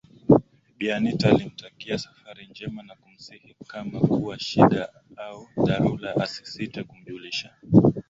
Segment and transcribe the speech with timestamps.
[0.77, 7.51] Bi Anita alimtakia safari njema na kumsihi kama kuna shida au dharula asisite kumjulisha